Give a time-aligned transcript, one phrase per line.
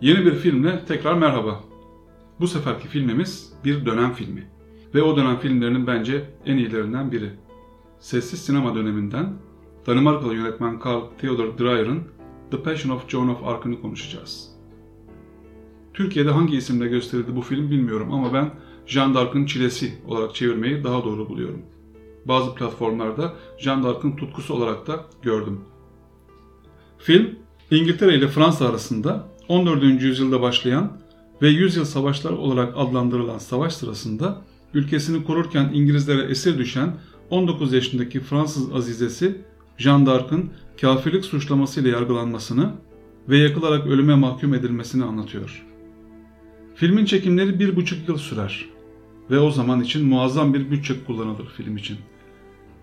[0.00, 1.60] Yeni bir filmle tekrar merhaba.
[2.40, 4.48] Bu seferki filmimiz bir dönem filmi.
[4.94, 7.30] Ve o dönem filmlerinin bence en iyilerinden biri.
[7.98, 9.32] Sessiz sinema döneminden
[9.86, 12.02] Danimarkalı yönetmen Carl Theodor Dreyer'ın
[12.50, 14.50] The Passion of Joan of Arc'ını konuşacağız.
[15.94, 18.50] Türkiye'de hangi isimle gösterildi bu film bilmiyorum ama ben
[18.86, 21.62] Jean d'Arc'ın çilesi olarak çevirmeyi daha doğru buluyorum.
[22.24, 25.60] Bazı platformlarda Jean d'Arc'ın tutkusu olarak da gördüm.
[26.98, 27.28] Film,
[27.70, 30.02] İngiltere ile Fransa arasında 14.
[30.02, 30.92] yüzyılda başlayan
[31.42, 34.42] ve yüzyıl savaşlar olarak adlandırılan savaş sırasında
[34.74, 36.96] ülkesini korurken İngilizlere esir düşen
[37.30, 39.40] 19 yaşındaki Fransız azizesi
[39.78, 42.72] Jean d'Arc'ın kafirlik suçlamasıyla yargılanmasını
[43.28, 45.66] ve yakılarak ölüme mahkum edilmesini anlatıyor.
[46.74, 48.66] Filmin çekimleri bir buçuk yıl sürer
[49.30, 51.96] ve o zaman için muazzam bir bütçe kullanılır film için.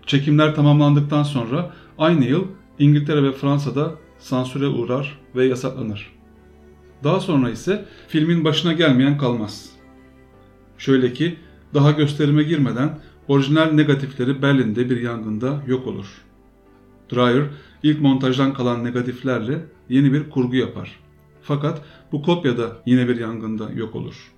[0.06, 2.44] Çekimler tamamlandıktan sonra aynı yıl
[2.78, 6.17] İngiltere ve Fransa'da sansüre uğrar ve yasaklanır.
[7.04, 9.70] Daha sonra ise filmin başına gelmeyen kalmaz.
[10.78, 11.36] Şöyle ki
[11.74, 16.06] daha gösterime girmeden orijinal negatifleri Berlin'de bir yangında yok olur.
[17.12, 17.44] Dreyer
[17.82, 21.00] ilk montajdan kalan negatiflerle yeni bir kurgu yapar.
[21.42, 21.82] Fakat
[22.12, 24.32] bu kopya da yine bir yangında yok olur.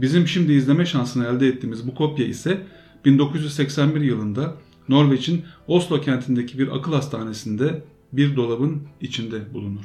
[0.00, 2.62] Bizim şimdi izleme şansını elde ettiğimiz bu kopya ise
[3.04, 4.54] 1981 yılında
[4.88, 7.82] Norveç'in Oslo kentindeki bir akıl hastanesinde
[8.12, 9.84] bir dolabın içinde bulunur.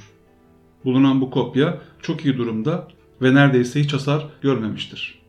[0.85, 2.87] Bulunan bu kopya çok iyi durumda
[3.21, 5.23] ve neredeyse hiç hasar görmemiştir.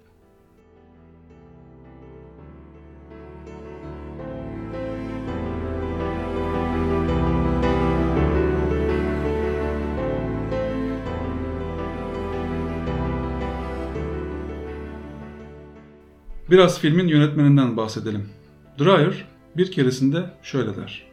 [16.51, 18.29] Biraz filmin yönetmeninden bahsedelim.
[18.79, 19.25] Dreyer
[19.57, 21.07] bir keresinde şöyle der.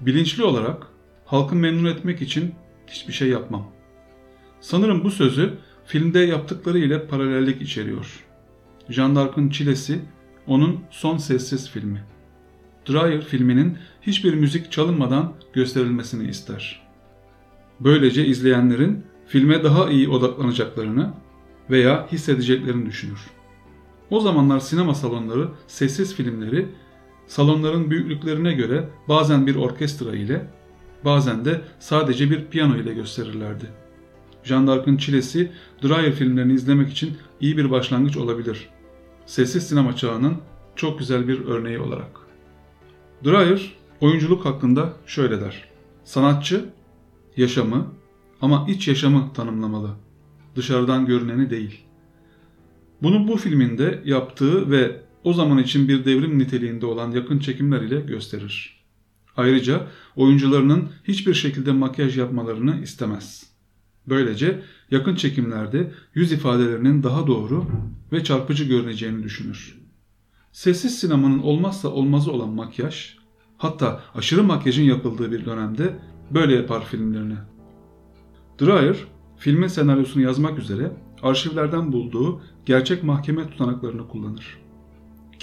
[0.00, 0.86] Bilinçli olarak
[1.24, 2.54] halkı memnun etmek için
[2.86, 3.66] hiçbir şey yapmam.
[4.60, 5.54] Sanırım bu sözü
[5.86, 8.24] filmde yaptıkları ile paralellik içeriyor.
[8.88, 10.00] Jean d'Arc'ın Çilesi
[10.46, 12.04] onun son sessiz filmi.
[12.88, 16.82] Dreyer filminin hiçbir müzik çalınmadan gösterilmesini ister.
[17.80, 21.14] Böylece izleyenlerin filme daha iyi odaklanacaklarını
[21.70, 23.20] veya hissedeceklerini düşünür.
[24.10, 26.68] O zamanlar sinema salonları sessiz filmleri
[27.26, 30.50] salonların büyüklüklerine göre bazen bir orkestra ile
[31.04, 33.64] bazen de sadece bir piyano ile gösterirlerdi.
[34.44, 38.68] Jean d'Arc'ın Çilesi, Dreyer filmlerini izlemek için iyi bir başlangıç olabilir.
[39.26, 40.36] Sessiz sinema çağının
[40.76, 42.20] çok güzel bir örneği olarak.
[43.24, 45.68] Dreyer, oyunculuk hakkında şöyle der.
[46.04, 46.64] Sanatçı,
[47.36, 47.86] yaşamı
[48.40, 49.90] ama iç yaşamı tanımlamalı.
[50.56, 51.80] Dışarıdan görüneni değil.
[53.02, 58.00] Bunu bu filminde yaptığı ve o zaman için bir devrim niteliğinde olan yakın çekimler ile
[58.00, 58.83] gösterir.
[59.36, 59.86] Ayrıca
[60.16, 63.46] oyuncularının hiçbir şekilde makyaj yapmalarını istemez.
[64.06, 67.66] Böylece yakın çekimlerde yüz ifadelerinin daha doğru
[68.12, 69.78] ve çarpıcı görüneceğini düşünür.
[70.52, 73.16] Sessiz sinemanın olmazsa olmazı olan makyaj,
[73.56, 75.98] hatta aşırı makyajın yapıldığı bir dönemde
[76.30, 77.36] böyle yapar filmlerini.
[78.60, 78.96] Dreyer,
[79.36, 84.63] filmin senaryosunu yazmak üzere arşivlerden bulduğu gerçek mahkeme tutanaklarını kullanır.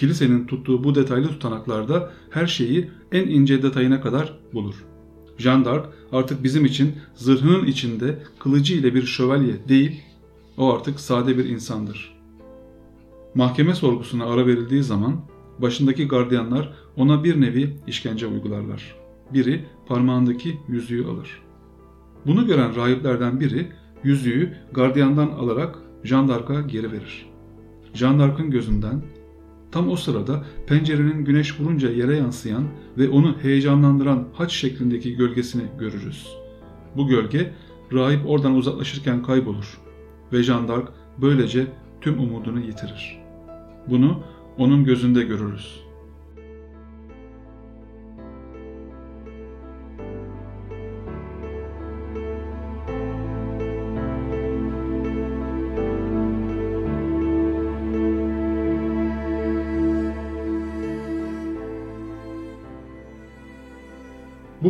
[0.02, 4.86] Kilisenin tuttuğu bu detaylı tutanaklarda her şeyi en ince detayına kadar bulur.
[5.38, 10.02] Jean d'Arc artık bizim için zırhının içinde kılıcı ile bir şövalye değil,
[10.58, 12.18] o artık sade bir insandır.
[13.36, 15.22] Mahkeme sorgusuna ara verildiği zaman
[15.60, 18.96] başındaki gardiyanlar ona bir nevi işkence uygularlar.
[19.34, 21.42] Biri parmağındaki yüzüğü alır.
[22.26, 23.72] Bunu gören rahiplerden biri
[24.04, 27.26] yüzüğü gardiyandan alarak Jean d'Arc'a geri verir.
[27.94, 29.02] Jean d'Arc'ın gözünden
[29.72, 32.64] tam o sırada pencerenin güneş vurunca yere yansıyan
[32.98, 36.28] ve onu heyecanlandıran haç şeklindeki gölgesini görürüz.
[36.98, 37.54] Bu gölge
[37.94, 39.82] rahip oradan uzaklaşırken kaybolur
[40.34, 40.86] ve Jean
[41.18, 41.68] böylece
[42.02, 43.20] tüm umudunu yitirir.
[43.88, 44.24] Bunu
[44.58, 45.91] onun gözünde görürüz.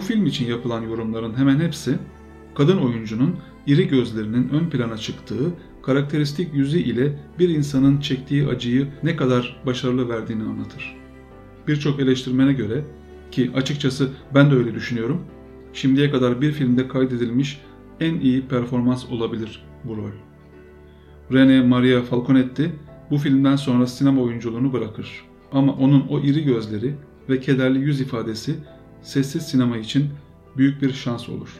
[0.02, 1.98] Film için yapılan yorumların hemen hepsi
[2.56, 3.36] kadın oyuncunun
[3.68, 5.54] iri gözlerinin ön plana çıktığı,
[5.84, 10.96] karakteristik yüzü ile bir insanın çektiği acıyı ne kadar başarılı verdiğini anlatır.
[11.68, 12.84] Birçok eleştirmene göre
[13.32, 15.22] ki açıkçası ben de öyle düşünüyorum,
[15.74, 17.62] şimdiye kadar bir filmde kaydedilmiş
[18.00, 20.12] en iyi performans olabilir bu rol.
[21.34, 22.72] Rene Maria Falconetti
[23.12, 25.26] bu filmden sonra sinema oyunculuğunu bırakır.
[25.52, 26.96] Ama onun o iri gözleri
[27.30, 28.56] ve kederli yüz ifadesi
[29.02, 30.10] sessiz sinema için
[30.58, 31.60] büyük bir şans olur.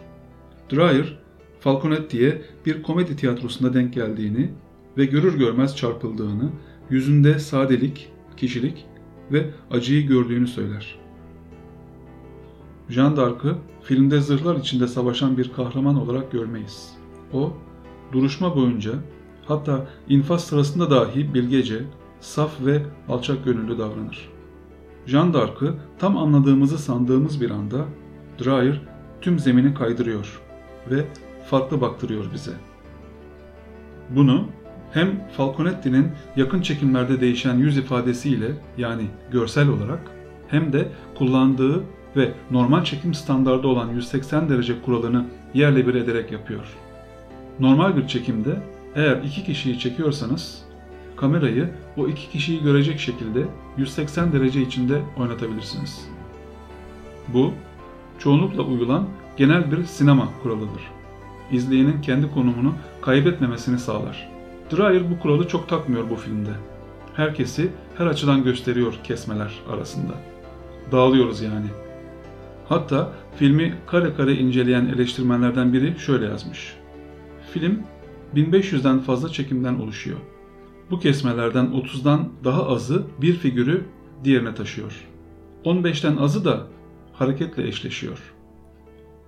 [0.72, 1.20] Dreyer,
[1.60, 4.50] Falconetti'ye bir komedi tiyatrosunda denk geldiğini
[4.98, 6.50] ve görür görmez çarpıldığını,
[6.90, 8.86] yüzünde sadelik, kişilik
[9.32, 11.00] ve acıyı gördüğünü söyler.
[12.90, 16.94] Jean d'Arc'ı filmde zırhlar içinde savaşan bir kahraman olarak görmeyiz.
[17.34, 17.54] O,
[18.12, 18.92] duruşma boyunca
[19.46, 21.84] hatta infaz sırasında dahi bilgece,
[22.20, 24.30] saf ve alçak gönüllü davranır.
[25.06, 27.86] Jean d'Arc'ı tam anladığımızı sandığımız bir anda
[28.40, 28.82] Dreyer
[29.22, 30.42] tüm zemini kaydırıyor
[30.92, 31.06] ve
[31.46, 32.52] farklı baktırıyor bize.
[34.10, 34.48] Bunu
[34.94, 40.00] hem Falconetti'nin yakın çekimlerde değişen yüz ifadesiyle yani görsel olarak
[40.48, 40.88] hem de
[41.18, 41.84] kullandığı
[42.16, 46.78] ve normal çekim standardı olan 180 derece kuralını yerle bir ederek yapıyor.
[47.60, 48.56] Normal bir çekimde
[48.96, 50.64] eğer iki kişiyi çekiyorsanız
[51.22, 53.46] kamerayı o iki kişiyi görecek şekilde
[53.78, 56.08] 180 derece içinde oynatabilirsiniz.
[57.28, 57.52] Bu
[58.20, 59.08] çoğunlukla uygulan
[59.38, 60.82] genel bir sinema kuralıdır.
[61.52, 64.30] İzleyenin kendi konumunu kaybetmemesini sağlar.
[64.72, 66.50] Dreyer bu kuralı çok takmıyor bu filmde.
[67.14, 70.14] Herkesi her açıdan gösteriyor kesmeler arasında.
[70.92, 71.68] Dağılıyoruz yani.
[72.70, 76.76] Hatta filmi kare kare inceleyen eleştirmenlerden biri şöyle yazmış.
[77.54, 77.80] Film
[78.36, 80.18] 1500'den fazla çekimden oluşuyor.
[80.92, 83.86] Bu kesmelerden 30'dan daha azı bir figürü
[84.24, 85.08] diğerine taşıyor.
[85.66, 86.68] 15'ten azı da
[87.14, 88.34] hareketle eşleşiyor.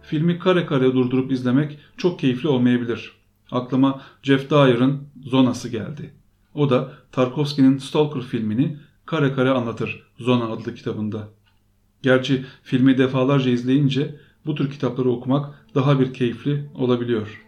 [0.02, 3.12] Filmi kare kare durdurup izlemek çok keyifli olmayabilir.
[3.52, 6.14] Aklıma Jeff Dyer'ın Zona'sı geldi.
[6.54, 11.30] O da Tarkovski'nin Stalker filmini kare kare anlatır Zona adlı kitabında.
[12.02, 17.42] Gerçi filmi defalarca izleyince bu tür kitapları okumak daha bir keyifli olabiliyor.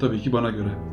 [0.00, 0.91] Tabii ki bana göre.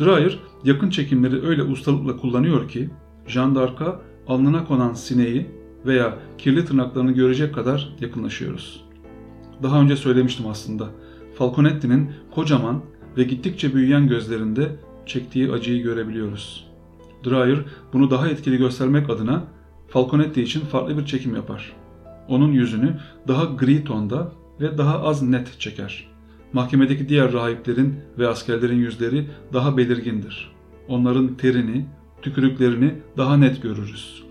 [0.00, 2.90] Dreyer yakın çekimleri öyle ustalıkla kullanıyor ki
[3.26, 5.46] Jean d'Arc'a alnına konan sineği
[5.86, 8.84] veya kirli tırnaklarını görecek kadar yakınlaşıyoruz.
[9.62, 10.88] Daha önce söylemiştim aslında.
[11.38, 12.82] Falconetti'nin kocaman
[13.16, 14.76] ve gittikçe büyüyen gözlerinde
[15.06, 16.66] çektiği acıyı görebiliyoruz.
[17.24, 17.58] Dreyer
[17.92, 19.44] bunu daha etkili göstermek adına
[19.88, 21.72] Falconetti için farklı bir çekim yapar.
[22.28, 26.15] Onun yüzünü daha gri tonda ve daha az net çeker.
[26.52, 30.52] Mahkemedeki diğer rahiplerin ve askerlerin yüzleri daha belirgindir.
[30.88, 31.86] Onların terini,
[32.22, 34.24] tükürüklerini daha net görürüz.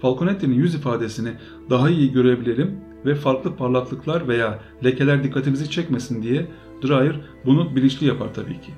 [0.00, 1.32] Falconetti'nin yüz ifadesini
[1.70, 2.70] daha iyi görebilelim
[3.06, 6.46] ve farklı parlaklıklar veya lekeler dikkatimizi çekmesin diye
[6.82, 8.72] Dreyer bunu bilinçli yapar tabii ki.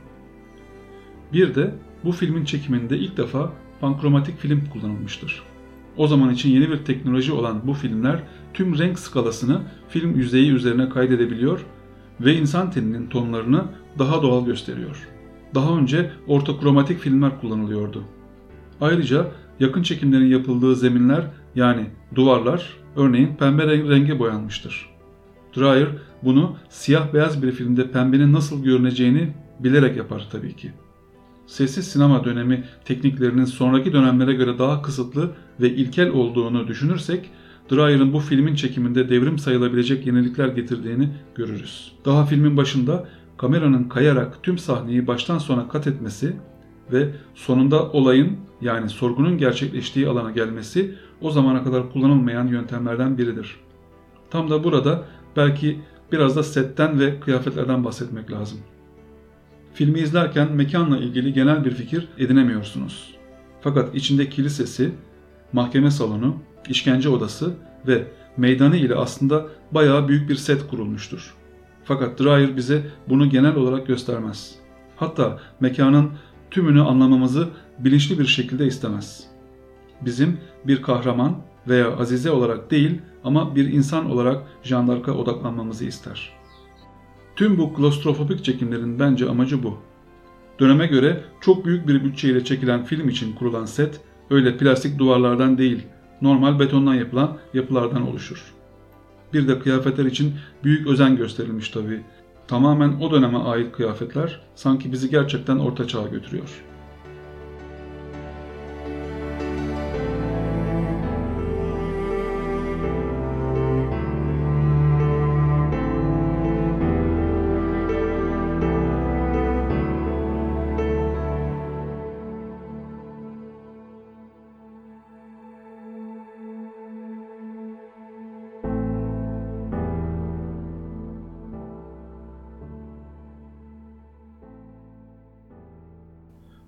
[1.33, 1.75] Bir de
[2.05, 5.43] bu filmin çekiminde ilk defa pankromatik film kullanılmıştır.
[5.97, 8.23] O zaman için yeni bir teknoloji olan bu filmler
[8.55, 11.65] tüm renk skalasını film yüzeyi üzerine kaydedebiliyor ve
[12.27, 13.65] insan teninin tonlarını
[13.99, 15.09] daha doğal gösteriyor.
[15.55, 18.05] Daha önce ortokromatik filmler kullanılıyordu.
[18.81, 19.27] Ayrıca
[19.61, 24.91] yakın çekimlerin yapıldığı zeminler yani duvarlar örneğin pembe renge boyanmıştır.
[25.57, 25.89] Dreyer
[26.23, 29.29] bunu siyah beyaz bir filmde pembenin nasıl görüneceğini
[29.61, 30.73] bilerek yapar tabii ki.
[31.47, 37.31] Sessiz sinema dönemi tekniklerinin sonraki dönemlere göre daha kısıtlı ve ilkel olduğunu düşünürsek
[37.71, 41.93] Dreyer'ın bu filmin çekiminde devrim sayılabilecek yenilikler getirdiğini görürüz.
[42.05, 46.37] Daha filmin başında kameranın kayarak tüm sahneyi baştan sona kat etmesi
[46.93, 53.57] ve sonunda olayın yani sorgunun gerçekleştiği alana gelmesi o zamana kadar kullanılmayan yöntemlerden biridir.
[54.31, 55.05] Tam da burada
[55.37, 55.79] belki
[56.13, 58.59] biraz da setten ve kıyafetlerden bahsetmek lazım.
[59.75, 63.15] Filmi izlerken mekanla ilgili genel bir fikir edinemiyorsunuz.
[63.61, 64.91] Fakat içinde kilisesi,
[65.53, 66.37] mahkeme salonu,
[66.69, 67.55] işkence odası
[67.87, 68.05] ve
[68.37, 71.35] meydanı ile aslında bayağı büyük bir set kurulmuştur.
[71.85, 74.55] Fakat Dreyer bize bunu genel olarak göstermez.
[74.97, 76.11] Hatta mekanın
[76.51, 77.49] tümünü anlamamızı
[77.79, 79.25] bilinçli bir şekilde istemez.
[80.01, 81.37] Bizim bir kahraman
[81.69, 86.33] veya azize olarak değil ama bir insan olarak Jean d'Arc'a odaklanmamızı ister.
[87.37, 89.79] Tüm bu klostrofobik çekimlerin bence amacı bu.
[90.61, 94.01] Döneme göre çok büyük bir bütçeyle çekilen film için kurulan set
[94.31, 95.87] öyle plastik duvarlardan değil
[96.23, 98.55] normal betondan yapılan yapılardan oluşur.
[99.33, 100.35] Bir de kıyafetler için
[100.65, 102.03] büyük özen gösterilmiş tabi.
[102.49, 106.65] Tamamen o döneme ait kıyafetler sanki bizi gerçekten orta çağa götürüyor.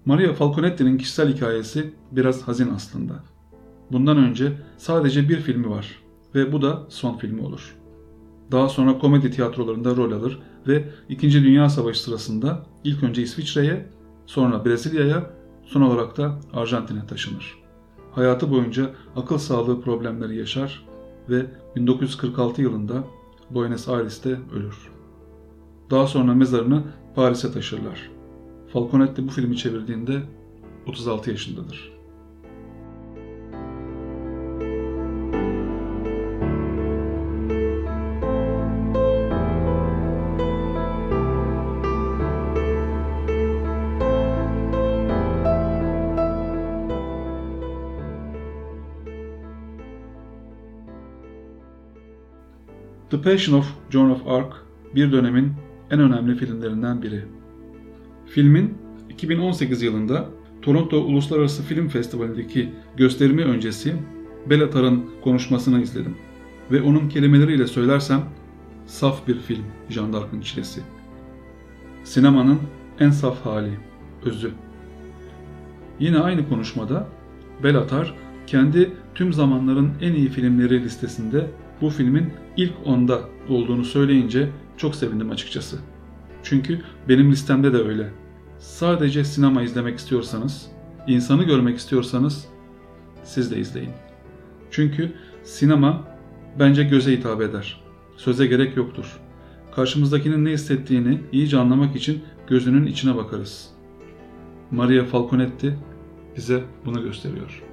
[0.04, 3.14] Maria Falconetti'nin kişisel hikayesi biraz hazin aslında.
[3.92, 6.02] Bundan önce sadece bir filmi var
[6.34, 7.76] ve bu da son filmi olur.
[8.52, 10.38] Daha sonra komedi tiyatrolarında rol alır
[10.68, 11.32] ve 2.
[11.32, 13.86] Dünya Savaşı sırasında ilk önce İsviçre'ye,
[14.26, 15.30] sonra Brezilya'ya,
[15.64, 17.58] son olarak da Arjantin'e taşınır.
[18.12, 20.86] Hayatı boyunca akıl sağlığı problemleri yaşar
[21.28, 23.04] ve 1946 yılında
[23.50, 24.90] Buenos Aires'te ölür.
[25.90, 26.82] Daha sonra mezarını
[27.14, 28.19] Paris'e taşırlar.
[28.72, 30.22] Falconetti bu filmi çevirdiğinde
[30.86, 31.92] 36 yaşındadır.
[53.10, 54.56] The Passion of Joan of Arc
[54.94, 55.52] bir dönemin
[55.90, 57.39] en önemli filmlerinden biri.
[58.30, 58.78] Filmin
[59.10, 60.28] 2018 yılında
[60.62, 63.94] Toronto Uluslararası Film Festivali'ndeki gösterimi öncesi
[64.50, 66.16] Bellatar'ın konuşmasını izledim.
[66.70, 68.24] Ve onun kelimeleriyle söylersem
[68.86, 70.80] saf bir film Jean d'Arc'ın çilesi.
[72.04, 72.58] Sinemanın
[73.00, 73.72] en saf hali,
[74.24, 74.50] özü.
[76.00, 77.08] Yine aynı konuşmada
[77.62, 78.14] Bellatar
[78.46, 81.46] kendi tüm zamanların en iyi filmleri listesinde
[81.80, 85.78] bu filmin ilk onda olduğunu söyleyince çok sevindim açıkçası.
[86.42, 88.10] Çünkü benim listemde de öyle.
[88.58, 90.66] Sadece sinema izlemek istiyorsanız,
[91.06, 92.48] insanı görmek istiyorsanız
[93.24, 93.90] siz de izleyin.
[94.70, 96.04] Çünkü sinema
[96.58, 97.80] bence göze hitap eder.
[98.16, 99.20] Söze gerek yoktur.
[99.74, 103.68] Karşımızdakinin ne hissettiğini iyice anlamak için gözünün içine bakarız.
[104.70, 105.78] Maria Falconetti
[106.36, 107.69] bize bunu gösteriyor.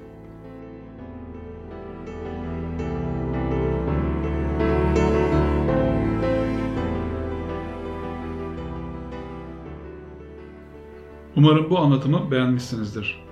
[11.38, 13.22] Umarım bu anlatımı beğenmişsinizdir.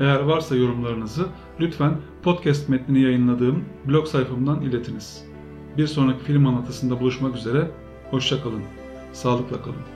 [0.00, 1.26] Eğer varsa yorumlarınızı
[1.60, 5.24] lütfen podcast metnini yayınladığım blog sayfamdan iletiniz.
[5.76, 7.70] Bir sonraki film anlatısında buluşmak üzere,
[8.10, 8.62] hoşçakalın,
[9.12, 9.95] sağlıkla kalın.